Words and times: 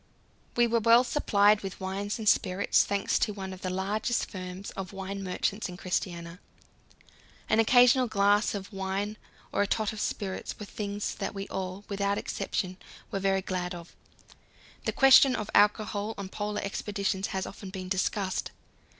We 0.55 0.65
were 0.65 0.79
well 0.79 1.03
supplied 1.03 1.61
with 1.61 1.79
wines 1.79 2.17
and 2.17 2.27
spirits, 2.27 2.83
thanks 2.85 3.19
to 3.19 3.33
one 3.35 3.53
of 3.53 3.61
the 3.61 3.69
largest 3.69 4.31
firms 4.31 4.71
of 4.71 4.93
wine 4.93 5.21
merchants 5.23 5.69
in 5.69 5.77
Christiania. 5.77 6.39
An 7.47 7.59
occasional 7.59 8.07
glass 8.07 8.55
of 8.55 8.73
wine 8.73 9.15
or 9.51 9.61
a 9.61 9.67
tot 9.67 9.93
of 9.93 9.99
spirits 9.99 10.57
were 10.57 10.65
things 10.65 11.13
that 11.13 11.35
we 11.35 11.47
all, 11.49 11.85
without 11.87 12.17
exception, 12.17 12.77
were 13.11 13.19
very 13.19 13.43
glad 13.43 13.75
of. 13.75 13.95
The 14.85 14.91
question 14.91 15.35
of 15.35 15.51
alcohol 15.53 16.15
on 16.17 16.29
Polar 16.29 16.61
expeditions 16.63 17.27
has 17.27 17.45
often 17.45 17.69
been 17.69 17.87
discussed. 17.87 18.49